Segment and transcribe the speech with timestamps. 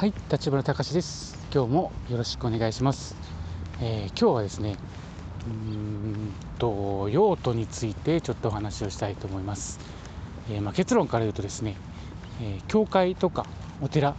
[0.00, 1.36] はい、立花隆です。
[1.52, 3.14] 今日もよろしくお願いします。
[3.82, 4.78] えー今日はですね、
[5.46, 9.78] うんと用途についてちょっとお話をしたいと思います。
[10.50, 11.76] えーまあ、結論から言うとですね、
[12.40, 13.44] えー教会とか
[13.82, 14.14] お寺っ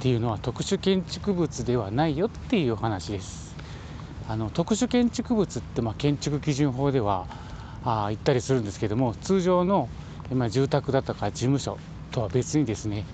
[0.00, 3.54] ていうのは特殊建築物ではないよっていうお話です。
[4.26, 7.26] あの特殊建築物ってまあ建築基準法では
[7.84, 9.90] あー言ったりするんですけども、通常の
[10.30, 11.76] えまあ住宅だとか事務所
[12.10, 13.04] とは別にですね、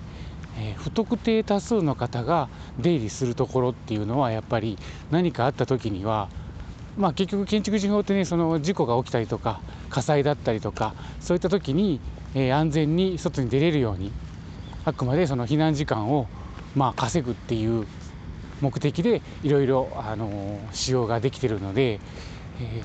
[0.57, 2.49] え不特定多数の方が
[2.79, 4.77] 出入りするところっていうのはやっぱり
[5.11, 6.29] 何かあった時には
[6.97, 12.01] まあ結局建築事法ってねその事故が起きたりとか火災だったりとかそういった時に、
[12.35, 14.11] え安全に外に出れるように
[14.83, 16.27] あくまでその避難時間を
[16.75, 17.85] まあ稼ぐっていう
[18.61, 22.83] 目的でいろいろあの使用ができてるので、えー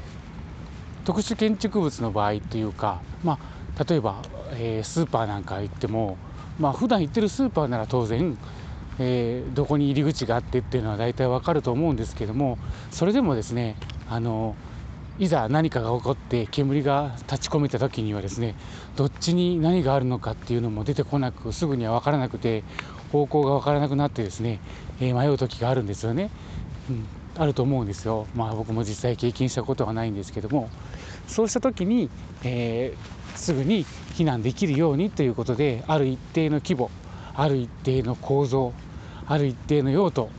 [1.05, 3.41] 特殊建築物の場合というかま
[3.77, 6.17] あ例えば、えースーパーなんか行っても
[6.59, 8.37] まあ普段行ってるスーパーなら当然、
[8.99, 12.59] えーどこに入り口があってっていうのは大体わかると思うんですけども
[12.91, 13.77] それでもですね
[14.09, 14.55] あの
[15.19, 18.55] いざ何かが起こって煙が立ち込めた時にはですね
[18.97, 22.65] どっちに何があるのかっていうのも出てこなくすぐには分からなくて
[23.11, 24.59] 方向が分からなくなってですね、
[25.01, 26.31] えー迷う時があるんですよね、
[26.89, 28.27] うん、あると思うんですよ。
[28.35, 30.71] まあ僕も実際経験したことはないんですけども。
[31.27, 32.11] そうした時に、
[32.45, 36.91] えーすぐに避難できるようにということである一定の規模
[37.35, 38.75] ある一定の構造
[39.27, 40.31] ある一定の用途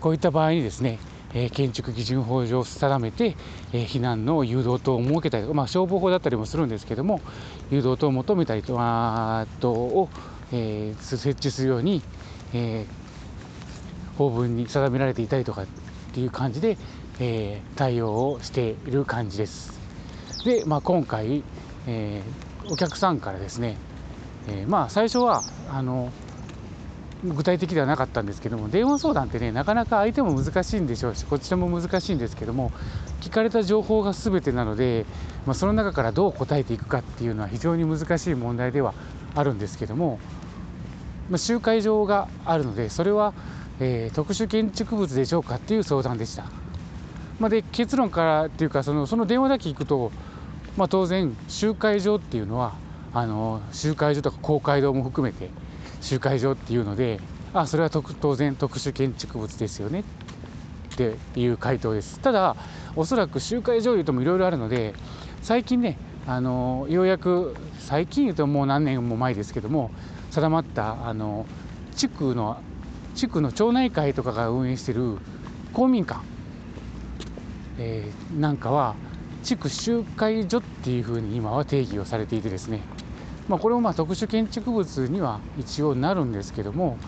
[0.00, 0.98] こういった場合にですね、
[1.32, 3.36] えー建築基準法上定めて、
[3.72, 7.20] えー避難の誘導灯を設けたり、まあ、消防法だったりもするんですけども
[7.70, 10.10] 誘導灯を求めたりとあとを、
[10.52, 12.02] えー設置するように、
[12.52, 15.66] えー法文に定められていたりとかっ
[16.12, 16.76] ていう感じで、
[17.18, 19.85] えー対応をしている感じです。
[20.46, 21.42] で、まあ、今回、
[21.86, 23.76] えーお客さんからですね、
[24.48, 26.10] えーまあ最初はあの
[27.22, 32.72] 具体的ではなかったんですけども電話相談ってねなかなか相手も難しいんでしょうしこちらも難しいんですけども
[33.20, 35.06] 聞かれた情報が全てなので、
[35.46, 38.94] まあ、その中からどう答えていくかっていうのは非常に難しい問題では
[39.36, 40.18] あるんですけども、
[41.30, 43.32] まあ、集会場があるのでそれは、
[43.78, 46.46] えー特殊建築物でしょうかっていう相談でした。
[47.38, 50.10] まあ、で結論からっていうかそのその電話だけ聞くと、
[50.76, 52.74] まあ、当然集会場っていうのは
[53.14, 55.48] あの集会所とか公会堂も含めて
[56.02, 57.20] 集会場っていうので
[57.54, 62.20] あそれは当然特殊建築物ですよねっていう回答です。
[62.20, 62.56] ただ
[62.94, 64.94] おそらく集会場いうともいろいろあるので
[65.42, 69.90] 最近ねあのようやく最近言うともう何年も前ですけども
[70.30, 71.46] 定まったあの
[71.94, 72.60] 地区の
[73.14, 75.16] 地区の町内会とかが運営してる
[75.72, 76.20] 公民館
[77.78, 78.94] えーなんかは
[79.46, 82.80] 地区集会所っていうふうに今は定義をされていてですね、
[83.48, 86.98] まあ、これもまあ特殊建築物には一応なるんですけども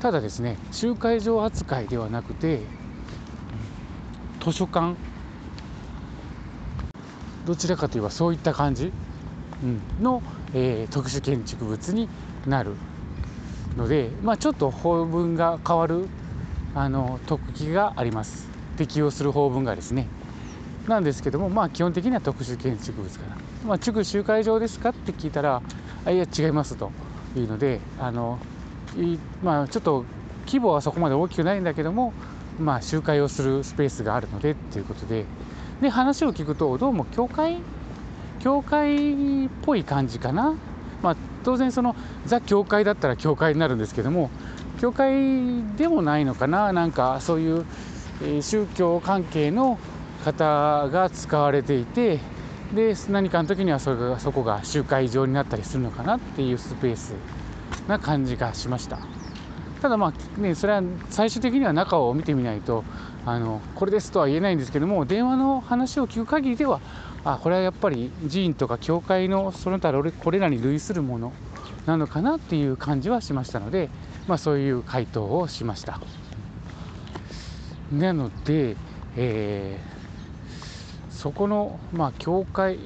[0.00, 2.60] ただですね集会所扱いではなくて
[4.44, 4.96] 図書館。
[7.46, 8.92] どちらかといえばそういった感じ、
[10.00, 10.22] の、
[10.54, 12.08] えー特殊建築物に
[12.46, 12.76] なる
[13.76, 16.06] ので、まあ、ちょっと法文が変わる
[16.74, 18.48] あの特記があります。
[18.76, 20.06] 適用する法文がですね
[20.88, 25.62] なんですけどもまあ基本的には特殊建築物かな、まあ、地区集会場ですかって聞いたら
[26.04, 26.90] あいや違いますと
[27.36, 28.38] いうのであの
[28.96, 30.04] いまあちょっと
[30.46, 32.12] 規模はそこまで大きくないんだけども
[32.58, 35.24] まあ集会をするスペースがあるのでっていうことで。
[35.80, 37.58] で話を聞くとどうも教会
[38.38, 40.54] 教会っぽい感じかな。
[41.02, 44.30] まあ当然そのザ教会だったら教会になるんですけども
[44.80, 46.72] 教会でもないのかな。
[46.72, 47.64] なんかそういう、
[48.22, 49.76] えー宗教関係の
[50.24, 52.20] 方が使われていて
[52.74, 57.14] で何かの時にはそれがそこが集会場になったりするのかなっていうスペース
[57.86, 58.98] な感じがしました。
[59.82, 62.84] ただまあねそれは最終的には中を見てみないと
[63.26, 66.80] あのこれですとは言えないんですけども電話の話を聞く限りでは
[67.24, 71.32] あこれはやっぱり寺院とか教会のその他これらに類するもの
[71.84, 73.90] なのかなっていう感じはしましたので、
[74.28, 76.00] まあ、そういう回答をしました。
[77.92, 78.76] なので、
[79.16, 80.01] えー
[81.22, 82.80] そこの、まあ、教会、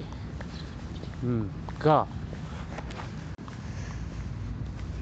[1.24, 2.06] うん、が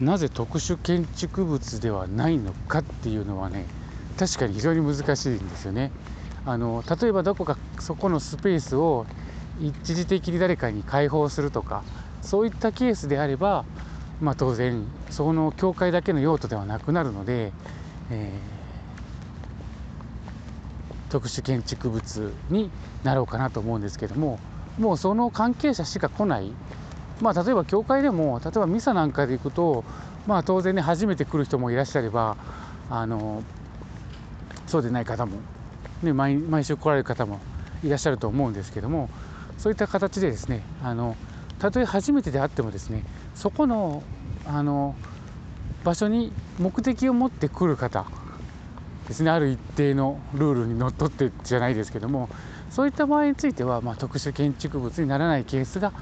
[0.00, 3.66] なぜ特殊建築物ではないのかっていうのはね
[4.16, 5.90] 確かに非常に難しいんですよね。
[6.46, 9.04] あの例えばどこかそこのスペースを
[9.60, 11.82] 一時的に誰かに開放するとか
[12.22, 13.64] そういったケースであれば、
[14.20, 17.50] まあ、当然その教会だけの用途ではなくなるので、
[18.12, 18.63] えー
[21.10, 22.70] 特殊建築物に
[23.02, 24.38] なろうかなと思うんですけども
[24.78, 26.50] もうその関係者しか来ない。
[27.20, 29.84] まあ例えば教会でも例えばミサなんかで行くと
[30.26, 32.36] まあ当然ね初めて来る人もいらっしゃれば
[32.90, 33.42] あの
[34.66, 35.38] そうでない方も、
[36.02, 37.40] ね、毎毎週来られる方も
[37.84, 39.08] いらっしゃると思うんですけども
[39.58, 41.16] そういった形でですねあの
[41.60, 43.04] たとえ初めてであってもですね
[43.34, 44.02] そこの
[44.44, 44.96] あの
[45.84, 48.06] 場所に目的を持ってくる方
[49.08, 52.28] ですねある一定のルールにのっとってじゃないですけども
[52.70, 55.92] そういった場合については、まあ、特殊建築物にならないケースが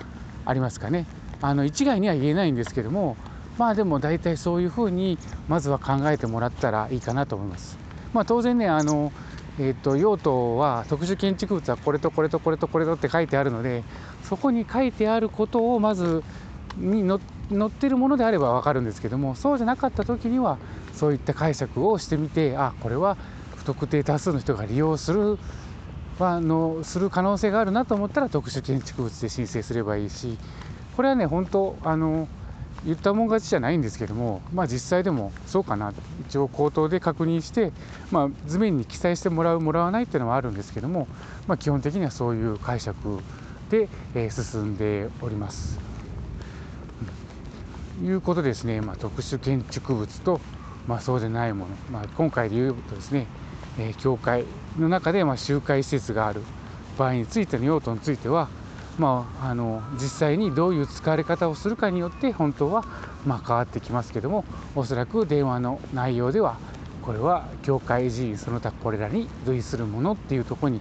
[0.44, 1.06] ありますかね
[1.40, 3.16] あの一概には言えないんですけども
[3.58, 5.18] まあでも大体そういうふうに
[5.48, 7.76] まずは考えてもらったらいいかなと思います。
[8.14, 9.12] まあ、当然ねあの
[9.58, 13.84] えーと、用途は特殊建築物はこれとこれとこれとこれとって書いてあるので
[14.22, 16.24] そこに書いてあることをまず
[16.78, 17.18] に載
[17.66, 20.56] ってるものであれば分かるんですけどもそうじゃなかった時には
[20.92, 23.16] そういった解釈をしてみてあこれは
[23.56, 25.38] 不特定多数の人が利用する
[26.18, 30.38] はのする可能性があるなと思ったら特殊建築物で申請すればいいし
[30.96, 32.28] これはね本当あの
[32.84, 35.92] 言ったもん勝ちじゃないんですけども、まあ、実際でもそうかな
[36.28, 37.72] 一応口頭で確認して、
[38.10, 41.06] まあ、図面に記載してもらうもらわないっていうのはあるんですけども、
[41.46, 43.20] まあ、基本的にはそういう解釈
[43.70, 45.78] で、えー、進んでおります。
[48.00, 50.40] ということですね、まあ、特殊建築物と、
[50.86, 53.26] まあ、そうでないもの、まあ、今回で言うとですね、
[53.78, 54.44] えー、教会
[54.78, 56.42] の中でまあ集会施設がある
[56.98, 58.48] 場合についての用途については、
[58.98, 62.84] まあ、あの実際にどういう使われ方をするかによって本当は
[63.24, 64.44] まあ変わってきますけども
[64.74, 66.58] おそらく電話の内容では
[67.02, 70.80] これは教会寺院その他これらに類するものっていうとこに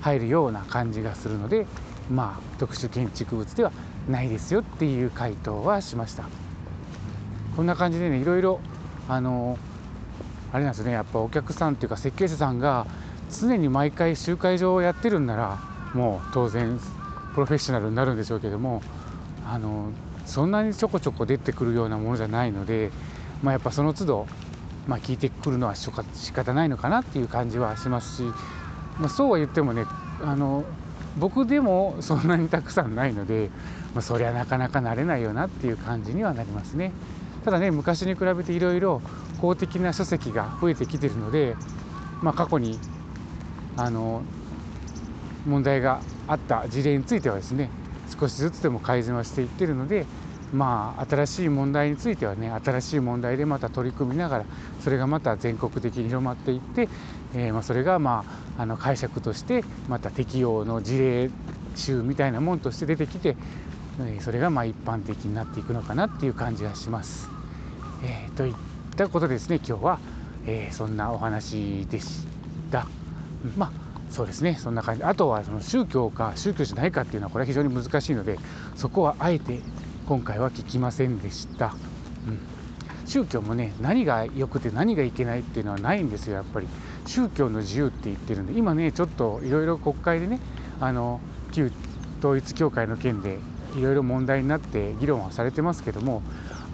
[0.00, 1.66] 入るような感じがするので
[2.10, 3.72] まあ特殊建築物では
[4.08, 6.24] ないですよっていう回答はしました。
[7.56, 8.60] こんな感じでねいろいろ
[9.08, 9.58] あの
[10.52, 12.86] あれなんですねやっぱお客さんっていうか設計者さんが
[13.30, 15.58] 常に毎回集会場をやってるんなら
[15.94, 16.78] もう当然
[17.34, 18.82] プロフェッショナルになるんでしょうけども
[19.46, 19.90] あの
[20.26, 22.90] そんなにちょこちょこ出てくるようなものじゃないので、
[23.42, 24.26] まあ、やっぱその都度、
[24.86, 25.90] まあ、聞いてくるのは仕
[26.32, 28.22] 方ないのかなっていう感じはしますし、
[28.98, 29.84] まあ、そうは言ってもね
[30.22, 30.64] あの
[31.18, 33.50] 僕でもそんなにたくさんないので、
[33.94, 36.92] まあ、そりゃなかなかなれないよなっていう感じにはなりますね。
[37.44, 39.02] ただね昔に比べていろいろ
[39.40, 41.56] 公的な書籍が増えてきてるので、
[42.22, 42.78] まあ、過去に
[43.76, 44.22] あの
[45.46, 47.68] 問題があった事例についてはですね
[48.18, 50.06] 少しずつでも改善はしていってるので
[50.52, 54.44] まあ新しい問題についてはね新しい問題でまた取り組みながら
[54.80, 56.88] それがまた全国的に広まっていって、
[57.34, 58.24] えー、まあそれがま
[58.58, 61.30] ああの解釈としてまた適用の事例
[61.74, 63.34] 集みたいなもんとして出てきて、
[64.20, 67.31] それがまあ一般的になっていくのかなっていう感じがします。
[68.02, 68.54] えー、といっ
[68.96, 69.98] たことですね今日は、
[70.46, 72.26] えー、そんなお話でし
[72.70, 72.86] た。
[73.56, 73.72] まあ
[74.10, 74.58] そうですね。
[74.60, 75.04] そんな感じ。
[75.04, 78.38] あとはその宗教か宗教じゃないかっていうのはこれは非常に難しいので
[78.76, 79.60] そこはあえて
[80.06, 81.74] 今回は聞きませんでした、
[82.26, 82.38] うん、
[83.08, 86.66] 宗教もね何が良くて何がいけないっていうのはないんですよやっぱり。
[87.06, 88.52] 宗教の自由って言ってるんで。
[88.52, 90.40] 今ねちょっといろいろ国会でね
[90.80, 91.20] あの
[91.52, 91.72] 旧
[92.18, 93.38] 統一教会の件で
[93.76, 96.22] いろいろ問題になって議論はされてますけども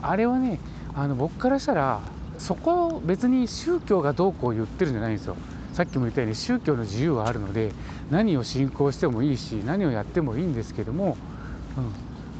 [0.02, 0.60] あれはね
[0.98, 2.00] あの僕からしたら
[2.38, 5.36] そこ別に宗教がどうこう言ってるんじゃないんですよ。
[5.72, 7.70] さっきも言ったように宗教の自由はあるので
[8.10, 11.16] 何を信仰してもいいし何をやってもいいんですけども、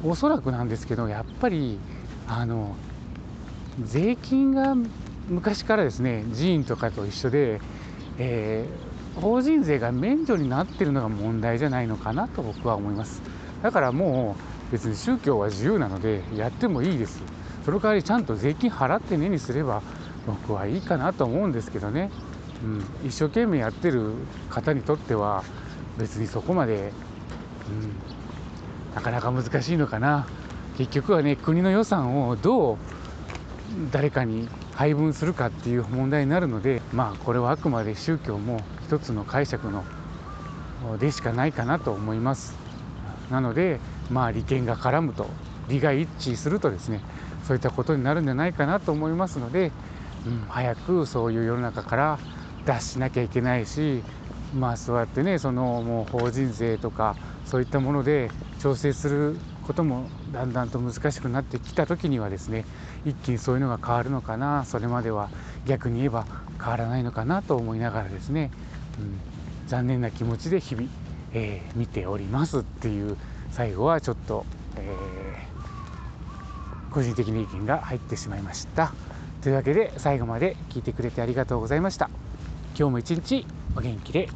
[0.03, 1.79] うん、おそらくなんですけどやっぱり
[2.27, 2.75] あの
[3.81, 4.75] 税金が
[5.29, 7.61] 昔からですね寺院とかと一緒で、
[8.17, 13.21] えー、法人税が免除になってるのが問題じゃないのかなと僕は思います。
[13.63, 14.35] だからも
[14.69, 17.21] う別に宗教は自由なのでやってもいいです
[17.65, 19.81] その代わりちゃんと税金払ってねにすれば
[20.25, 22.09] 僕はいいかなと思うんですけどね。
[22.63, 24.11] うん、一生懸命やってる
[24.49, 25.43] 方にとっては
[25.97, 26.91] 別にそこまで、
[27.69, 30.27] うん、なかなか難しいのかな。
[30.77, 32.77] 結局はね国の予算をどう
[33.91, 39.83] 誰かに配分するかっていう問題になるのでまあこれはあくまで宗教も一つの解釈の
[40.99, 42.57] でしかないかなと思います。
[43.29, 45.27] なのでまあ利権が絡むと
[45.67, 47.01] 利が一致するとですね
[47.49, 49.71] そういったことになるんじゃないかなと思いますので、
[50.27, 52.19] うん、早くそういう世の中から
[52.67, 54.03] 出しなきゃいけないし
[54.53, 57.15] まあそうやってねそのもう法人税とか
[57.45, 58.29] そういったもので
[58.59, 62.65] 調整することもだんだんと難しくなってきた時にはですね
[63.03, 65.31] 一気にそういうのが変わるのかなそれまでは
[65.65, 66.27] 逆に言えば
[66.59, 68.51] 変わらないのかなと思いながらですね、
[68.99, 69.19] うん、
[69.65, 70.87] 残念な気持ちで日々、
[71.33, 73.17] えー、見ておりますっていう
[73.49, 75.58] 最後はちょっと、えー、
[76.91, 78.93] 個人的な意見が入ってしまいました。
[79.41, 82.09] というわけで最後まで聞いてくれてありがとうございました。
[82.77, 84.29] 今日も一日お元気で